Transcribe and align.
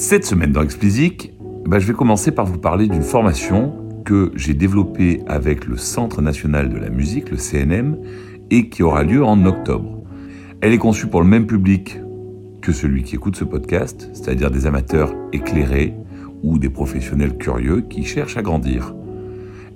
Cette 0.00 0.24
semaine 0.24 0.50
dans 0.50 0.62
Explicit, 0.62 1.30
bah, 1.66 1.78
je 1.78 1.86
vais 1.86 1.92
commencer 1.92 2.30
par 2.30 2.46
vous 2.46 2.56
parler 2.56 2.86
d'une 2.86 3.02
formation 3.02 3.74
que 4.06 4.32
j'ai 4.34 4.54
développée 4.54 5.20
avec 5.26 5.66
le 5.66 5.76
Centre 5.76 6.22
national 6.22 6.70
de 6.70 6.78
la 6.78 6.88
musique, 6.88 7.30
le 7.30 7.36
CNM, 7.36 7.98
et 8.50 8.70
qui 8.70 8.82
aura 8.82 9.04
lieu 9.04 9.22
en 9.22 9.44
octobre. 9.44 10.02
Elle 10.62 10.72
est 10.72 10.78
conçue 10.78 11.06
pour 11.08 11.20
le 11.20 11.28
même 11.28 11.46
public 11.46 12.00
que 12.62 12.72
celui 12.72 13.02
qui 13.02 13.16
écoute 13.16 13.36
ce 13.36 13.44
podcast, 13.44 14.08
c'est-à-dire 14.14 14.50
des 14.50 14.64
amateurs 14.64 15.14
éclairés 15.34 15.92
ou 16.42 16.58
des 16.58 16.70
professionnels 16.70 17.36
curieux 17.36 17.82
qui 17.82 18.04
cherchent 18.04 18.38
à 18.38 18.42
grandir. 18.42 18.94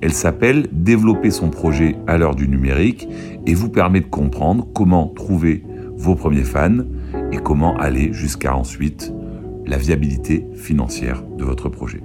Elle 0.01 0.15
s'appelle 0.15 0.69
Développer 0.73 1.31
son 1.31 1.51
projet 1.51 1.97
à 2.07 2.17
l'heure 2.17 2.35
du 2.35 2.49
numérique 2.49 3.07
et 3.45 3.53
vous 3.53 3.69
permet 3.69 4.01
de 4.01 4.07
comprendre 4.07 4.67
comment 4.75 5.07
trouver 5.09 5.63
vos 5.99 6.15
premiers 6.15 6.45
fans 6.45 6.79
et 7.31 7.37
comment 7.37 7.77
aller 7.77 8.15
jusqu'à 8.15 8.57
ensuite 8.57 9.13
la 9.67 9.77
viabilité 9.77 10.47
financière 10.55 11.23
de 11.37 11.45
votre 11.45 11.69
projet. 11.69 12.03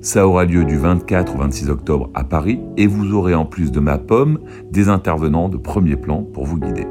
Ça 0.00 0.26
aura 0.26 0.44
lieu 0.44 0.64
du 0.64 0.76
24 0.76 1.36
au 1.36 1.38
26 1.38 1.70
octobre 1.70 2.10
à 2.14 2.24
Paris 2.24 2.60
et 2.76 2.88
vous 2.88 3.12
aurez 3.14 3.34
en 3.34 3.44
plus 3.44 3.70
de 3.70 3.78
ma 3.78 3.98
pomme 3.98 4.40
des 4.70 4.88
intervenants 4.88 5.48
de 5.48 5.56
premier 5.56 5.94
plan 5.94 6.24
pour 6.24 6.44
vous 6.44 6.58
guider. 6.58 6.86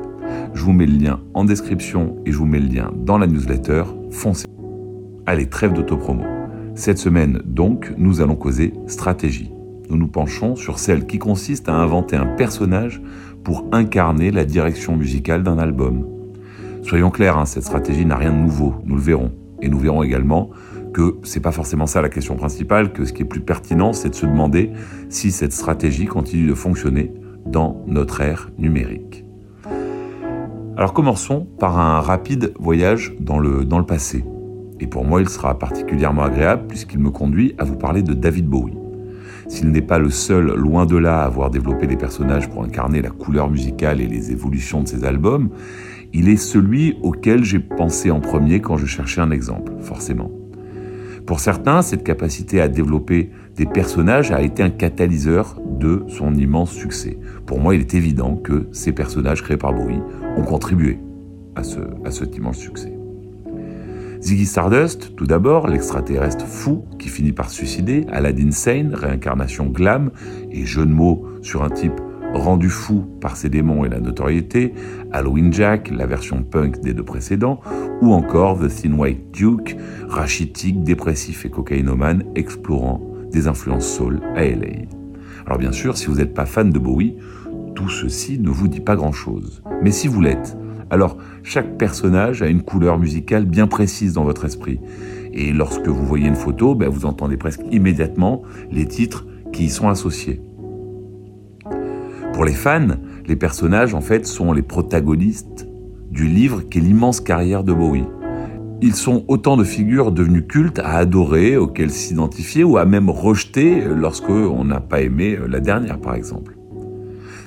Je 0.53 0.63
vous 0.63 0.71
mets 0.71 0.85
le 0.85 0.98
lien 0.98 1.20
en 1.34 1.43
description 1.43 2.15
et 2.26 2.31
je 2.31 2.38
vous 2.38 2.45
mets 2.45 2.59
le 2.59 2.67
lien 2.67 2.91
dans 2.95 3.17
la 3.17 3.27
newsletter. 3.27 3.84
Foncez. 4.12 4.45
Allez, 5.26 5.48
trêve 5.48 5.73
d'autopromo. 5.73 6.23
Cette 6.73 6.99
semaine, 6.99 7.41
donc, 7.45 7.93
nous 7.98 8.21
allons 8.21 8.35
causer 8.35 8.73
stratégie. 8.88 9.51
Nous 9.90 9.98
nous 9.98 10.07
penchons 10.07 10.55
sur 10.55 10.79
celle 10.79 11.05
qui 11.05 11.20
consiste 11.20 11.67
à 11.67 11.76
inventer 11.76 12.15
un 12.15 12.26
personnage 12.26 13.01
pour 13.43 13.65
incarner 13.73 14.31
la 14.31 14.45
direction 14.45 14.95
musicale 14.95 15.43
d'un 15.43 15.57
album. 15.57 16.05
Soyons 16.84 17.09
clairs, 17.09 17.38
hein, 17.38 17.45
cette 17.45 17.63
stratégie 17.63 18.05
n'a 18.05 18.15
rien 18.15 18.31
de 18.31 18.38
nouveau, 18.38 18.76
nous 18.85 18.95
le 18.95 19.01
verrons. 19.01 19.31
Et 19.61 19.70
nous 19.70 19.79
verrons 19.79 20.03
également 20.03 20.49
que 20.93 21.17
c'est 21.23 21.39
pas 21.39 21.51
forcément 21.51 21.88
ça 21.88 22.01
la 22.01 22.09
question 22.09 22.35
principale, 22.35 22.91
que 22.91 23.05
ce 23.05 23.13
qui 23.13 23.21
est 23.21 23.26
plus 23.26 23.41
pertinent, 23.41 23.93
c'est 23.93 24.09
de 24.09 24.15
se 24.15 24.26
demander 24.26 24.71
si 25.09 25.31
cette 25.31 25.53
stratégie 25.53 26.05
continue 26.05 26.48
de 26.48 26.53
fonctionner 26.53 27.13
dans 27.45 27.84
notre 27.87 28.21
ère 28.21 28.49
numérique. 28.57 29.26
Alors 30.77 30.93
commençons 30.93 31.48
par 31.59 31.79
un 31.79 31.99
rapide 31.99 32.53
voyage 32.59 33.13
dans 33.20 33.40
le, 33.40 33.65
dans 33.65 33.79
le 33.79 33.85
passé. 33.85 34.23
Et 34.79 34.87
pour 34.87 35.05
moi, 35.05 35.21
il 35.21 35.29
sera 35.29 35.59
particulièrement 35.59 36.23
agréable 36.23 36.63
puisqu'il 36.68 36.99
me 36.99 37.12
conduit 37.12 37.53
à 37.57 37.63
vous 37.63 37.75
parler 37.75 38.01
de 38.01 38.13
David 38.13 38.48
Bowie. 38.48 38.77
S'il 39.48 39.70
n'est 39.71 39.81
pas 39.81 39.99
le 39.99 40.09
seul, 40.09 40.55
loin 40.55 40.85
de 40.85 40.96
là, 40.96 41.21
à 41.21 41.25
avoir 41.25 41.49
développé 41.49 41.85
des 41.85 41.98
personnages 41.98 42.49
pour 42.49 42.63
incarner 42.63 43.01
la 43.01 43.09
couleur 43.09 43.49
musicale 43.49 43.99
et 43.99 44.07
les 44.07 44.31
évolutions 44.31 44.81
de 44.81 44.87
ses 44.87 45.03
albums, 45.03 45.49
il 46.13 46.29
est 46.29 46.37
celui 46.37 46.98
auquel 47.01 47.43
j'ai 47.43 47.59
pensé 47.59 48.12
en 48.12 48.20
premier 48.20 48.62
quand 48.62 48.77
je 48.77 48.85
cherchais 48.85 49.21
un 49.21 49.31
exemple, 49.31 49.73
forcément. 49.81 50.31
Pour 51.26 51.40
certains, 51.40 51.81
cette 51.81 52.03
capacité 52.03 52.59
à 52.59 52.68
développer 52.68 53.29
des 53.55 53.65
personnages 53.65 54.31
a 54.31 54.41
été 54.41 54.63
un 54.63 54.70
catalyseur 54.70 55.59
de 55.79 56.03
son 56.07 56.34
immense 56.35 56.71
succès. 56.71 57.18
Pour 57.45 57.59
moi, 57.59 57.76
il 57.76 57.81
est 57.81 57.93
évident 57.93 58.35
que 58.35 58.68
ces 58.71 58.91
personnages 58.91 59.43
créés 59.43 59.57
par 59.57 59.73
Bowie 59.73 60.01
ont 60.37 60.43
contribué 60.43 60.99
à, 61.55 61.63
ce, 61.63 61.79
cet 62.09 62.35
immense 62.35 62.57
succès. 62.57 62.93
Ziggy 64.22 64.46
Stardust, 64.46 65.16
tout 65.16 65.25
d'abord, 65.25 65.68
l'extraterrestre 65.68 66.46
fou 66.46 66.85
qui 67.00 67.09
finit 67.09 67.31
par 67.31 67.50
suicider, 67.50 68.06
Aladdin 68.12 68.51
Sane, 68.51 68.94
réincarnation 68.94 69.66
glam 69.66 70.12
et 70.51 70.66
jeu 70.66 70.85
de 70.85 70.91
mots 70.91 71.25
sur 71.41 71.63
un 71.63 71.69
type 71.69 72.00
rendu 72.34 72.69
fou 72.69 73.06
par 73.19 73.38
ses 73.38 73.50
démons 73.50 73.85
et 73.85 73.90
la 73.90 74.00
notoriété, 74.00 74.74
Halloween 75.12 75.51
Jack, 75.51 75.91
la 75.91 76.06
version 76.06 76.44
punk 76.44 76.81
des 76.81 76.94
deux 76.94 77.03
précédents, 77.03 77.59
ou 78.01 78.13
encore 78.13 78.59
The 78.59 78.68
Thin 78.68 78.94
White 78.94 79.31
Duke, 79.31 79.78
rachitique, 80.07 80.84
dépressif 80.84 81.46
et 81.46 81.50
cocaïnomane, 81.50 82.24
explorant 82.35 83.02
des 83.31 83.47
influences 83.47 83.88
soul 83.88 84.22
à 84.35 84.46
LA. 84.46 84.85
Alors 85.46 85.57
bien 85.57 85.72
sûr, 85.72 85.97
si 85.97 86.07
vous 86.07 86.16
n'êtes 86.16 86.34
pas 86.34 86.46
fan 86.46 86.69
de 86.69 86.79
Bowie, 86.79 87.16
tout 87.75 87.90
ceci 87.90 88.40
ne 88.40 88.50
vous 88.50 88.68
dit 88.68 88.81
pas 88.81 88.96
grand-chose. 88.96 89.63
Mais 89.81 89.92
si 89.92 90.08
vous 90.08 90.22
l'êtes, 90.22 90.58
alors, 90.92 91.18
chaque 91.42 91.78
personnage 91.78 92.42
a 92.42 92.48
une 92.48 92.63
couleur 92.63 93.00
musicale 93.00 93.46
bien 93.46 93.66
précise 93.66 94.12
dans 94.12 94.25
votre 94.25 94.44
esprit. 94.44 94.81
Et 95.31 95.53
lorsque 95.53 95.88
vous 95.88 96.06
voyez 96.06 96.28
une 96.28 96.36
photo, 96.36 96.75
ben, 96.75 96.90
vous 96.90 97.06
entendez 97.06 97.38
presque 97.38 97.62
immédiatement 97.72 98.42
les 98.69 98.86
titres 98.86 99.25
qui 99.53 99.66
y 99.66 99.69
sont 99.69 99.88
associés. 99.88 100.42
Pour 102.41 102.47
les 102.47 102.56
fans, 102.56 102.97
les 103.28 103.35
personnages, 103.35 103.94
en 103.94 104.02
fait, 104.02 104.25
sont 104.25 104.52
les 104.52 104.63
protagonistes 104.63 105.68
du 106.09 106.25
livre 106.25 106.62
qu'est 106.68 106.79
l'immense 106.79 107.22
carrière 107.22 107.63
de 107.63 107.72
Bowie. 107.72 108.07
Ils 108.81 108.96
sont 108.96 109.25
autant 109.28 109.57
de 109.57 109.63
figures 109.63 110.12
devenues 110.12 110.47
cultes 110.47 110.80
à 110.80 110.96
adorer, 110.96 111.56
auxquelles 111.56 111.91
s'identifier 111.91 112.63
ou 112.63 112.78
à 112.78 112.85
même 112.85 113.12
rejeter 113.12 113.84
lorsque 113.85 114.31
on 114.31 114.63
n'a 114.63 114.80
pas 114.80 115.01
aimé 115.01 115.38
la 115.47 115.59
dernière, 115.59 116.01
par 116.01 116.16
exemple. 116.16 116.57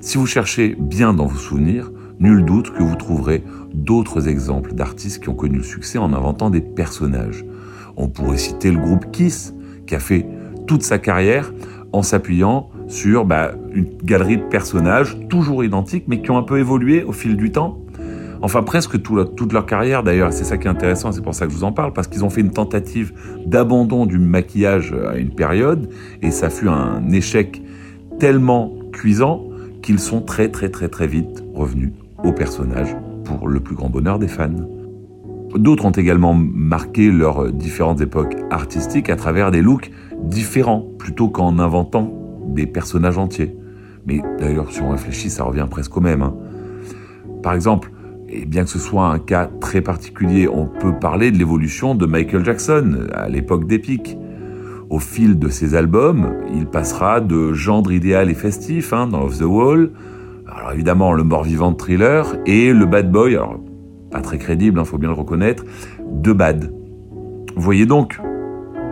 Si 0.01 0.17
vous 0.17 0.27
cherchez 0.27 0.77
bien 0.79 1.13
dans 1.13 1.27
vos 1.27 1.41
souvenirs, 1.41 1.91
Nul 2.21 2.45
doute 2.45 2.73
que 2.73 2.85
vous 2.85 2.95
trouverez 2.95 3.43
d'autres 3.75 4.29
exemples 4.29 4.75
d'artistes 4.75 5.21
qui 5.21 5.29
ont 5.29 5.35
connu 5.35 5.57
le 5.57 5.65
succès 5.65 5.99
en 5.99 6.13
inventant 6.13 6.51
des 6.51 6.61
personnages. 6.61 7.45
On 7.97 8.07
pourrait 8.07 8.39
citer 8.39 8.71
le 8.71 8.79
groupe 8.79 9.11
Kiss, 9.11 9.55
qui 9.89 9.97
a 9.97 9.99
fait 9.99 10.25
toute 10.69 10.85
sa 10.85 10.99
carrière 10.99 11.53
en 11.91 12.03
s'appuyant 12.03 12.71
sur 12.95 13.25
bah, 13.25 13.53
une 13.75 13.89
galerie 14.05 14.37
de 14.37 14.45
personnages 14.45 15.19
toujours 15.29 15.65
identiques, 15.65 16.05
mais 16.07 16.23
qui 16.23 16.31
ont 16.31 16.39
un 16.39 16.43
peu 16.43 16.59
évolué 16.59 17.03
au 17.03 17.13
fil 17.13 17.37
du 17.37 17.51
temps. 17.51 17.81
Enfin, 18.41 18.63
presque 18.63 19.03
toute 19.03 19.53
leur 19.53 19.67
carrière 19.67 20.03
d'ailleurs, 20.03 20.33
c'est 20.33 20.45
ça 20.45 20.59
qui 20.59 20.67
est 20.67 20.71
intéressant, 20.71 21.11
c'est 21.11 21.23
pour 21.23 21.35
ça 21.35 21.47
que 21.47 21.53
je 21.53 21.57
vous 21.57 21.65
en 21.65 21.73
parle, 21.73 21.93
parce 21.93 22.09
qu'ils 22.09 22.25
ont 22.25 22.31
fait 22.31 22.43
une 22.43 22.53
tentative 22.53 23.13
d'abandon 23.47 24.07
du 24.07 24.19
maquillage 24.19 24.95
à 25.11 25.17
une 25.17 25.35
période, 25.35 25.91
et 26.23 26.31
ça 26.31 26.51
fut 26.51 26.69
un 26.69 27.11
échec 27.11 27.63
tellement 28.21 28.73
cuisant 28.93 29.45
qu'ils 29.83 29.99
sont 29.99 30.21
très 30.21 30.51
très 30.51 30.69
très 30.69 30.89
très 30.89 31.07
vite 31.07 31.43
revenus 31.53 31.93
aux 32.23 32.33
personnages 32.33 32.95
pour 33.25 33.49
le 33.49 33.61
plus 33.61 33.75
grand 33.75 33.91
bonheur 33.91 34.19
des 34.19 34.29
fans. 34.29 34.51
D'autres 35.57 35.85
ont 35.85 35.91
également 35.91 36.35
marqué 36.35 37.11
leurs 37.11 37.51
différentes 37.53 38.01
époques 38.01 38.37
artistiques 38.51 39.11
à 39.11 39.17
travers 39.17 39.51
des 39.51 39.63
looks 39.63 39.91
différents 40.23 40.87
plutôt 40.99 41.29
qu'en 41.29 41.59
inventant 41.59 42.24
des 42.47 42.67
personnages 42.67 43.19
entiers. 43.19 43.57
Mais 44.07 44.21
d'ailleurs, 44.39 44.71
si 44.71 44.81
on 44.81 44.91
réfléchit, 44.91 45.31
ça 45.31 45.45
revient 45.45 45.67
presque 45.71 45.97
au 45.97 46.01
même. 46.01 46.23
Hein. 46.23 46.35
Par 47.43 47.55
exemple, 47.55 47.91
et 48.29 48.45
bien 48.45 48.65
que 48.65 48.71
ce 48.71 48.79
soit 48.79 49.07
un 49.07 49.19
cas 49.19 49.49
très 49.61 49.81
particulier, 49.81 50.49
on 50.49 50.67
peut 50.67 50.95
parler 50.99 51.31
de 51.31 51.39
l'évolution 51.39 51.95
de 51.95 52.07
Michael 52.07 52.45
Jackson 52.45 53.09
à 53.13 53.29
l'époque 53.29 53.67
d'Epic. 53.67 54.19
Au 54.91 54.99
fil 54.99 55.39
de 55.39 55.49
ses 55.49 55.75
albums, 55.75 56.35
il 56.55 56.67
passera 56.67 57.21
de 57.21 57.53
gendre 57.53 57.93
idéal 57.93 58.31
et 58.31 58.35
festif 58.35 58.93
hein, 58.93 59.07
dans 59.07 59.23
Off 59.23 59.39
the 59.39 59.43
Wall 59.43 59.91
alors 60.47 60.73
évidemment, 60.73 61.13
le 61.13 61.25
mort-vivant 61.25 61.73
de 61.73 61.77
thriller 61.77 62.37
et 62.47 62.73
le 62.73 62.87
bad 62.87 63.11
boy, 63.11 63.35
alors 63.35 63.61
pas 64.11 64.21
très 64.21 64.39
crédible, 64.39 64.79
il 64.79 64.81
hein, 64.81 64.85
faut 64.85 64.99
bien 64.99 65.09
le 65.09 65.15
reconnaître, 65.15 65.65
de 66.11 66.33
bad. 66.33 66.73
Vous 67.57 67.63
voyez 67.63 67.87
donc 67.87 68.21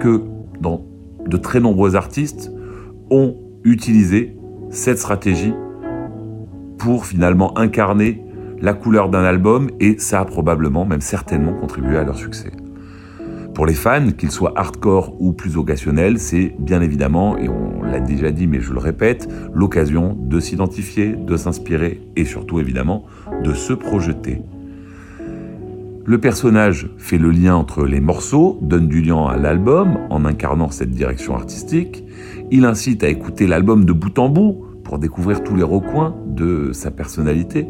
que 0.01 0.23
dans 0.61 0.85
de 1.27 1.37
très 1.37 1.61
nombreux 1.61 1.95
artistes 1.95 2.51
ont 3.11 3.37
utilisé 3.65 4.37
cette 4.71 4.99
stratégie 4.99 5.55
pour 6.79 7.07
finalement 7.07 7.57
incarner 7.59 8.25
la 8.61 8.75
couleur 8.75 9.09
d'un 9.09 9.25
album 9.25 9.71
et 9.81 9.99
ça 9.99 10.21
a 10.21 10.25
probablement, 10.25 10.85
même 10.85 11.01
certainement 11.01 11.53
contribué 11.53 11.97
à 11.97 12.05
leur 12.05 12.17
succès. 12.17 12.53
Pour 13.55 13.67
les 13.67 13.75
fans, 13.75 14.13
qu'ils 14.17 14.31
soient 14.31 14.55
hardcore 14.57 15.15
ou 15.21 15.33
plus 15.33 15.59
occasionnels, 15.59 16.19
c'est 16.19 16.55
bien 16.59 16.81
évidemment, 16.81 17.37
et 17.37 17.51
on 17.51 17.83
l'a 17.83 18.01
déjà 18.01 18.31
dit 18.31 18.47
mais 18.47 18.61
je 18.61 18.73
le 18.73 18.79
répète, 18.79 19.29
l'occasion 19.53 20.17
de 20.19 20.41
s'identifier, 20.41 21.09
de 21.09 21.37
s'inspirer 21.37 22.01
et 22.17 22.25
surtout 22.25 22.61
évidemment 22.61 23.05
de 23.45 23.53
se 23.53 23.75
projeter. 23.75 24.41
Le 26.05 26.19
personnage 26.19 26.91
fait 26.99 27.17
le 27.17 27.31
lien 27.31 27.55
entre 27.55 27.85
les 27.85 28.01
morceaux, 28.01 28.59
donne 28.61 28.89
du 28.89 29.03
lien 29.03 29.25
à 29.27 29.37
l'album 29.37 29.99
en 30.11 30.25
incarnant 30.25 30.69
cette 30.69 30.91
direction 30.91 31.37
artistique. 31.37 32.05
Il 32.51 32.65
incite 32.65 33.05
à 33.05 33.09
écouter 33.09 33.47
l'album 33.47 33.85
de 33.85 33.93
bout 33.93 34.19
en 34.19 34.29
bout 34.29 34.65
pour 34.83 34.99
découvrir 34.99 35.45
tous 35.45 35.55
les 35.55 35.63
recoins 35.63 36.17
de 36.27 36.73
sa 36.73 36.91
personnalité. 36.91 37.69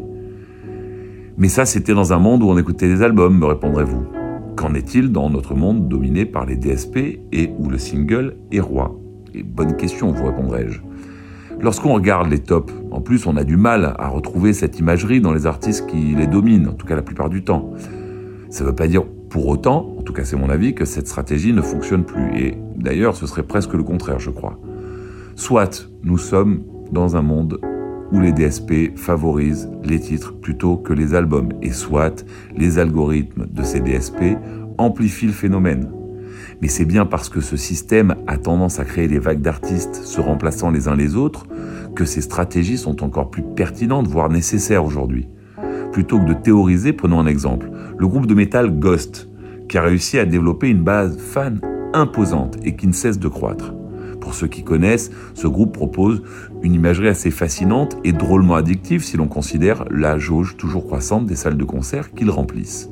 Mais 1.37 1.47
ça, 1.47 1.65
c'était 1.65 1.93
dans 1.93 2.11
un 2.11 2.17
monde 2.17 2.41
où 2.41 2.47
on 2.47 2.57
écoutait 2.57 2.87
des 2.87 3.03
albums, 3.03 3.37
me 3.37 3.45
répondrez-vous. 3.45 4.03
Qu'en 4.55 4.73
est-il 4.73 5.11
dans 5.11 5.29
notre 5.29 5.53
monde 5.53 5.87
dominé 5.87 6.25
par 6.25 6.47
les 6.47 6.55
DSP 6.55 7.19
et 7.31 7.51
où 7.59 7.69
le 7.69 7.77
single 7.77 8.35
est 8.51 8.59
roi? 8.59 8.99
Bonne 9.45 9.77
question, 9.77 10.11
vous 10.11 10.25
répondrai-je. 10.25 10.81
Lorsqu'on 11.61 11.93
regarde 11.93 12.31
les 12.31 12.39
tops, 12.39 12.73
en 12.89 12.99
plus 12.99 13.27
on 13.27 13.37
a 13.37 13.43
du 13.43 13.57
mal 13.57 13.93
à 13.99 14.07
retrouver 14.07 14.53
cette 14.53 14.79
imagerie 14.79 15.21
dans 15.21 15.33
les 15.33 15.45
artistes 15.45 15.85
qui 15.85 16.15
les 16.15 16.27
dominent, 16.27 16.69
en 16.69 16.73
tout 16.73 16.87
cas 16.87 16.95
la 16.95 17.03
plupart 17.03 17.29
du 17.29 17.43
temps. 17.43 17.73
Ça 18.53 18.63
ne 18.63 18.69
veut 18.69 18.75
pas 18.75 18.87
dire 18.87 19.03
pour 19.31 19.47
autant, 19.47 19.95
en 19.97 20.03
tout 20.03 20.13
cas 20.13 20.25
c'est 20.25 20.35
mon 20.35 20.51
avis, 20.51 20.75
que 20.75 20.85
cette 20.85 21.07
stratégie 21.07 21.53
ne 21.53 21.61
fonctionne 21.63 22.03
plus. 22.03 22.37
Et 22.39 22.55
d'ailleurs 22.75 23.15
ce 23.15 23.25
serait 23.25 23.41
presque 23.41 23.73
le 23.73 23.81
contraire, 23.81 24.19
je 24.19 24.29
crois. 24.29 24.59
Soit 25.35 25.89
nous 26.03 26.19
sommes 26.19 26.61
dans 26.91 27.15
un 27.15 27.23
monde 27.23 27.59
où 28.11 28.19
les 28.19 28.31
DSP 28.31 28.95
favorisent 28.95 29.71
les 29.83 29.99
titres 29.99 30.35
plutôt 30.35 30.77
que 30.77 30.93
les 30.93 31.15
albums, 31.15 31.49
et 31.63 31.71
soit 31.71 32.23
les 32.55 32.77
algorithmes 32.77 33.47
de 33.51 33.63
ces 33.63 33.79
DSP 33.79 34.37
amplifient 34.77 35.25
le 35.25 35.33
phénomène. 35.33 35.91
Mais 36.61 36.67
c'est 36.67 36.85
bien 36.85 37.07
parce 37.07 37.29
que 37.29 37.41
ce 37.41 37.57
système 37.57 38.13
a 38.27 38.37
tendance 38.37 38.77
à 38.77 38.85
créer 38.85 39.07
des 39.07 39.17
vagues 39.17 39.41
d'artistes 39.41 39.95
se 39.95 40.21
remplaçant 40.21 40.69
les 40.69 40.87
uns 40.87 40.95
les 40.95 41.15
autres 41.15 41.47
que 41.95 42.05
ces 42.05 42.21
stratégies 42.21 42.77
sont 42.77 43.03
encore 43.03 43.31
plus 43.31 43.43
pertinentes, 43.55 44.07
voire 44.07 44.29
nécessaires 44.29 44.85
aujourd'hui. 44.85 45.27
Plutôt 45.93 46.19
que 46.19 46.25
de 46.25 46.33
théoriser, 46.33 46.91
prenons 46.91 47.19
un 47.19 47.27
exemple. 47.27 47.69
Le 47.99 48.07
groupe 48.07 48.25
de 48.25 48.33
métal 48.33 48.79
Ghost, 48.79 49.29
qui 49.69 49.77
a 49.77 49.83
réussi 49.83 50.17
à 50.17 50.25
développer 50.25 50.67
une 50.67 50.83
base 50.83 51.19
fan 51.19 51.61
imposante 51.93 52.57
et 52.63 52.75
qui 52.75 52.87
ne 52.87 52.93
cesse 52.93 53.19
de 53.19 53.27
croître. 53.27 53.75
Pour 54.19 54.33
ceux 54.33 54.47
qui 54.47 54.63
connaissent, 54.63 55.11
ce 55.35 55.45
groupe 55.45 55.71
propose 55.71 56.23
une 56.63 56.73
imagerie 56.73 57.09
assez 57.09 57.29
fascinante 57.29 57.95
et 58.03 58.11
drôlement 58.11 58.55
addictive 58.55 59.03
si 59.03 59.17
l'on 59.17 59.27
considère 59.27 59.85
la 59.91 60.17
jauge 60.17 60.57
toujours 60.57 60.85
croissante 60.85 61.27
des 61.27 61.35
salles 61.35 61.57
de 61.57 61.63
concert 61.63 62.11
qu'ils 62.11 62.31
remplissent. 62.31 62.89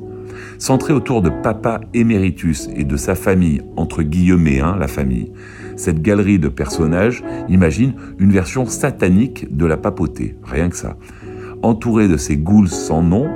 Centré 0.58 0.92
autour 0.92 1.22
de 1.22 1.30
Papa 1.30 1.80
Emeritus 1.94 2.68
et 2.76 2.84
de 2.84 2.96
sa 2.96 3.16
famille, 3.16 3.62
entre 3.76 4.02
guillemets, 4.02 4.60
hein, 4.60 4.76
la 4.78 4.88
famille, 4.88 5.32
cette 5.74 6.02
galerie 6.02 6.38
de 6.38 6.48
personnages 6.48 7.24
imagine 7.48 7.94
une 8.18 8.30
version 8.30 8.66
satanique 8.66 9.56
de 9.56 9.66
la 9.66 9.76
papauté, 9.76 10.36
rien 10.44 10.68
que 10.68 10.76
ça. 10.76 10.96
Entouré 11.62 12.08
de 12.08 12.16
ces 12.16 12.36
ghouls 12.36 12.68
sans 12.68 13.02
nom, 13.02 13.28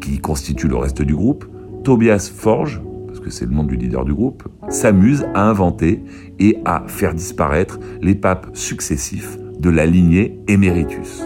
qui 0.00 0.18
constituent 0.18 0.68
le 0.68 0.76
reste 0.76 1.02
du 1.02 1.14
groupe, 1.14 1.44
Tobias 1.84 2.30
Forge, 2.34 2.80
parce 3.06 3.20
que 3.20 3.30
c'est 3.30 3.46
le 3.46 3.52
nom 3.52 3.64
du 3.64 3.76
leader 3.76 4.04
du 4.04 4.14
groupe, 4.14 4.46
s'amuse 4.68 5.26
à 5.34 5.48
inventer 5.48 6.02
et 6.38 6.58
à 6.64 6.84
faire 6.86 7.14
disparaître 7.14 7.78
les 8.00 8.14
papes 8.14 8.48
successifs 8.54 9.38
de 9.58 9.70
la 9.70 9.86
lignée 9.86 10.38
Emeritus. 10.46 11.24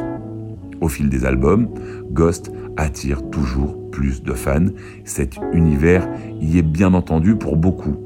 Au 0.80 0.88
fil 0.88 1.08
des 1.08 1.24
albums, 1.24 1.68
Ghost 2.10 2.50
attire 2.76 3.28
toujours 3.30 3.90
plus 3.90 4.22
de 4.22 4.32
fans. 4.32 4.70
Cet 5.04 5.36
univers 5.52 6.08
y 6.40 6.58
est 6.58 6.62
bien 6.62 6.94
entendu 6.94 7.36
pour 7.36 7.56
beaucoup. 7.56 7.96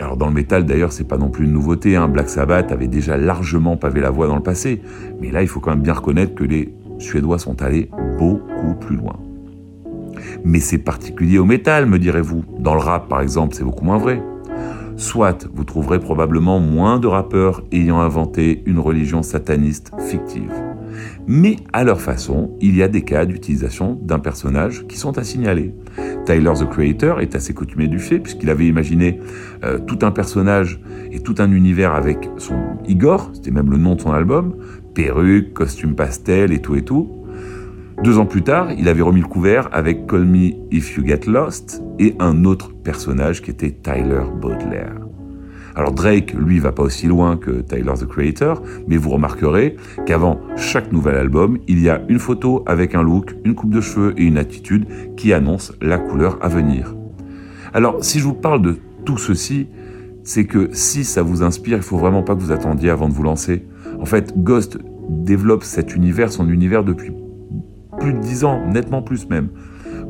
Alors 0.00 0.16
dans 0.16 0.28
le 0.28 0.34
métal 0.34 0.64
d'ailleurs 0.64 0.92
c'est 0.92 1.08
pas 1.08 1.18
non 1.18 1.28
plus 1.28 1.44
une 1.44 1.52
nouveauté, 1.52 1.96
hein. 1.96 2.08
Black 2.08 2.28
Sabbath 2.28 2.70
avait 2.70 2.86
déjà 2.86 3.16
largement 3.16 3.76
pavé 3.76 4.00
la 4.00 4.10
voie 4.10 4.28
dans 4.28 4.36
le 4.36 4.42
passé, 4.42 4.80
mais 5.20 5.30
là 5.30 5.42
il 5.42 5.48
faut 5.48 5.60
quand 5.60 5.70
même 5.70 5.82
bien 5.82 5.94
reconnaître 5.94 6.34
que 6.34 6.44
les 6.44 6.72
Suédois 6.98 7.38
sont 7.38 7.62
allés 7.62 7.90
beaucoup 8.18 8.74
plus 8.74 8.96
loin. 8.96 9.16
Mais 10.44 10.60
c'est 10.60 10.78
particulier 10.78 11.38
au 11.38 11.44
métal, 11.44 11.86
me 11.86 11.98
direz-vous. 11.98 12.44
Dans 12.58 12.74
le 12.74 12.80
rap 12.80 13.08
par 13.08 13.20
exemple 13.20 13.54
c'est 13.54 13.64
beaucoup 13.64 13.84
moins 13.84 13.98
vrai. 13.98 14.22
Soit 14.96 15.48
vous 15.52 15.64
trouverez 15.64 15.98
probablement 15.98 16.60
moins 16.60 16.98
de 16.98 17.06
rappeurs 17.06 17.62
ayant 17.72 18.00
inventé 18.00 18.62
une 18.66 18.78
religion 18.78 19.22
sataniste 19.22 19.92
fictive. 19.98 20.52
Mais 21.26 21.56
à 21.72 21.84
leur 21.84 22.00
façon, 22.00 22.56
il 22.60 22.76
y 22.76 22.82
a 22.82 22.88
des 22.88 23.02
cas 23.02 23.26
d'utilisation 23.26 23.98
d'un 24.02 24.18
personnage 24.18 24.86
qui 24.88 24.96
sont 24.96 25.18
à 25.18 25.24
signaler. 25.24 25.74
Tyler 26.28 26.52
the 26.60 26.68
Creator 26.68 27.20
est 27.20 27.34
assez 27.34 27.54
coutumé 27.54 27.88
du 27.88 27.98
fait, 27.98 28.18
puisqu'il 28.18 28.50
avait 28.50 28.66
imaginé 28.66 29.18
euh, 29.64 29.78
tout 29.78 30.00
un 30.02 30.10
personnage 30.10 30.78
et 31.10 31.20
tout 31.20 31.36
un 31.38 31.50
univers 31.50 31.94
avec 31.94 32.28
son 32.36 32.76
Igor, 32.86 33.30
c'était 33.32 33.50
même 33.50 33.70
le 33.70 33.78
nom 33.78 33.94
de 33.94 34.02
son 34.02 34.12
album, 34.12 34.54
perruque, 34.94 35.54
costume 35.54 35.94
pastel 35.94 36.52
et 36.52 36.60
tout 36.60 36.76
et 36.76 36.82
tout. 36.82 37.24
Deux 38.04 38.18
ans 38.18 38.26
plus 38.26 38.42
tard, 38.42 38.72
il 38.72 38.90
avait 38.90 39.00
remis 39.00 39.22
le 39.22 39.26
couvert 39.26 39.70
avec 39.72 40.06
Call 40.06 40.26
Me 40.26 40.50
If 40.70 40.98
You 40.98 41.06
Get 41.06 41.22
Lost 41.26 41.82
et 41.98 42.14
un 42.18 42.44
autre 42.44 42.74
personnage 42.74 43.40
qui 43.40 43.50
était 43.50 43.70
Tyler 43.70 44.24
Baudelaire. 44.38 45.07
Alors 45.78 45.92
Drake, 45.92 46.34
lui, 46.36 46.58
va 46.58 46.72
pas 46.72 46.82
aussi 46.82 47.06
loin 47.06 47.36
que 47.36 47.60
Tyler 47.60 47.92
the 48.00 48.04
Creator, 48.04 48.60
mais 48.88 48.96
vous 48.96 49.10
remarquerez 49.10 49.76
qu'avant 50.06 50.40
chaque 50.56 50.90
nouvel 50.90 51.14
album, 51.14 51.58
il 51.68 51.80
y 51.80 51.88
a 51.88 52.02
une 52.08 52.18
photo 52.18 52.64
avec 52.66 52.96
un 52.96 53.02
look, 53.04 53.36
une 53.44 53.54
coupe 53.54 53.70
de 53.70 53.80
cheveux 53.80 54.12
et 54.16 54.24
une 54.24 54.38
attitude 54.38 54.86
qui 55.16 55.32
annonce 55.32 55.72
la 55.80 55.98
couleur 55.98 56.36
à 56.40 56.48
venir. 56.48 56.96
Alors 57.72 58.04
si 58.04 58.18
je 58.18 58.24
vous 58.24 58.34
parle 58.34 58.60
de 58.60 58.78
tout 59.04 59.18
ceci, 59.18 59.68
c'est 60.24 60.46
que 60.46 60.68
si 60.72 61.04
ça 61.04 61.22
vous 61.22 61.44
inspire, 61.44 61.76
il 61.76 61.84
faut 61.84 61.96
vraiment 61.96 62.24
pas 62.24 62.34
que 62.34 62.40
vous 62.40 62.50
attendiez 62.50 62.90
avant 62.90 63.08
de 63.08 63.14
vous 63.14 63.22
lancer. 63.22 63.64
En 64.00 64.04
fait, 64.04 64.36
Ghost 64.36 64.78
développe 65.08 65.62
cet 65.62 65.94
univers, 65.94 66.32
son 66.32 66.48
univers 66.48 66.82
depuis 66.82 67.12
plus 68.00 68.14
de 68.14 68.18
dix 68.18 68.44
ans, 68.44 68.66
nettement 68.66 69.00
plus 69.00 69.28
même. 69.28 69.50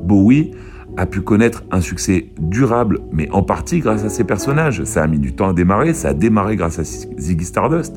Bowie 0.03 0.53
a 0.99 1.07
pu 1.07 1.21
connaître 1.21 1.63
un 1.71 1.81
succès 1.81 2.33
durable, 2.41 2.99
mais 3.13 3.31
en 3.31 3.45
partie 3.45 3.79
grâce 3.79 4.05
à 4.05 4.09
ses 4.09 4.25
personnages. 4.25 4.83
Ça 4.83 5.05
a 5.05 5.07
mis 5.07 5.21
du 5.21 5.33
temps 5.33 5.51
à 5.51 5.53
démarrer, 5.53 5.95
ça 5.95 6.09
a 6.09 6.13
démarré 6.13 6.57
grâce 6.57 6.81
à 6.81 6.83
Ziggy 6.83 7.45
Stardust. 7.45 7.95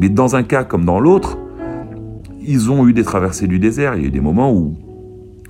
Mais 0.00 0.08
dans 0.08 0.34
un 0.34 0.42
cas 0.42 0.64
comme 0.64 0.84
dans 0.84 0.98
l'autre, 0.98 1.38
ils 2.40 2.72
ont 2.72 2.88
eu 2.88 2.92
des 2.92 3.04
traversées 3.04 3.46
du 3.46 3.60
désert. 3.60 3.94
Il 3.94 4.02
y 4.02 4.04
a 4.04 4.08
eu 4.08 4.10
des 4.10 4.20
moments 4.20 4.52
où 4.52 4.74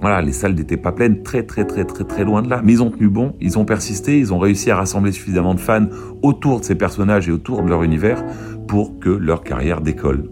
voilà, 0.03 0.20
les 0.20 0.32
salles 0.32 0.55
n'étaient 0.55 0.76
pas 0.76 0.93
pleines, 0.93 1.23
très 1.23 1.43
très 1.43 1.65
très 1.65 1.87
très 1.87 2.05
très 2.05 2.23
loin 2.23 2.43
de 2.43 2.50
là. 2.50 2.61
Mais 2.62 2.73
ils 2.73 2.82
ont 2.82 2.91
tenu 2.91 3.09
bon, 3.09 3.35
ils 3.41 3.59
ont 3.59 3.65
persisté, 3.65 4.19
ils 4.19 4.35
ont 4.35 4.38
réussi 4.38 4.70
à 4.70 4.76
rassembler 4.76 5.12
suffisamment 5.12 5.55
de 5.55 5.61
fans 5.61 5.87
autour 6.23 6.61
de 6.61 6.67
ces 6.67 6.75
personnages 6.75 7.31
et 7.31 7.32
autour 7.32 7.62
de 7.62 7.69
leur 7.70 7.82
univers 7.82 8.23
pour 8.67 8.99
que 8.99 9.09
leur 9.09 9.43
carrière 9.43 9.81
décolle. 9.81 10.29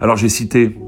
Alors 0.00 0.16
j'ai 0.16 0.30
cité 0.30 0.78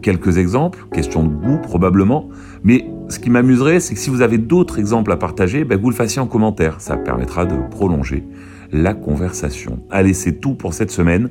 quelques 0.00 0.38
exemples, 0.38 0.86
question 0.92 1.24
de 1.24 1.34
goût 1.34 1.58
probablement, 1.58 2.28
mais 2.64 2.86
ce 3.08 3.18
qui 3.18 3.30
m'amuserait, 3.30 3.80
c'est 3.80 3.94
que 3.94 4.00
si 4.00 4.10
vous 4.10 4.22
avez 4.22 4.38
d'autres 4.38 4.78
exemples 4.78 5.12
à 5.12 5.16
partager, 5.16 5.64
ben 5.64 5.78
vous 5.78 5.90
le 5.90 5.96
fassiez 5.96 6.20
en 6.20 6.26
commentaire. 6.26 6.80
Ça 6.80 6.96
permettra 6.96 7.44
de 7.44 7.56
prolonger 7.70 8.24
la 8.72 8.94
conversation. 8.94 9.80
Allez, 9.90 10.14
c'est 10.14 10.40
tout 10.40 10.54
pour 10.54 10.72
cette 10.72 10.90
semaine. 10.90 11.30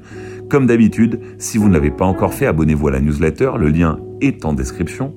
Comme 0.50 0.68
d'habitude, 0.68 1.20
si 1.40 1.58
vous 1.58 1.68
ne 1.68 1.74
l'avez 1.74 1.90
pas 1.92 2.06
encore 2.06 2.34
fait, 2.34 2.46
abonnez-vous 2.46 2.88
à 2.90 2.92
la 2.92 3.00
newsletter. 3.00 3.52
Le 3.58 3.70
lien 3.70 4.00
est 4.22 4.46
en 4.46 4.54
description. 4.54 5.14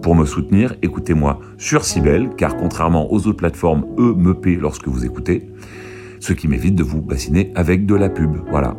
Pour 0.00 0.14
me 0.14 0.24
soutenir, 0.24 0.74
écoutez-moi 0.82 1.40
sur 1.58 1.84
Sibel, 1.84 2.30
car 2.36 2.56
contrairement 2.56 3.12
aux 3.12 3.26
autres 3.26 3.36
plateformes, 3.36 3.84
eux 3.98 4.14
me 4.14 4.32
paient 4.32 4.56
lorsque 4.58 4.88
vous 4.88 5.04
écoutez. 5.04 5.50
Ce 6.20 6.32
qui 6.32 6.48
m'évite 6.48 6.74
de 6.74 6.82
vous 6.82 7.02
bassiner 7.02 7.52
avec 7.54 7.84
de 7.84 7.94
la 7.94 8.08
pub. 8.08 8.36
Voilà. 8.48 8.74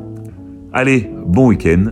Allez, 0.73 1.09
bon 1.25 1.49
week-end 1.49 1.91